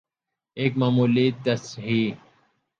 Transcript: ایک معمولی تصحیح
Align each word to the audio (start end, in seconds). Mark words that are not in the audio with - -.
ایک 0.57 0.73
معمولی 0.77 1.27
تصحیح 1.45 2.15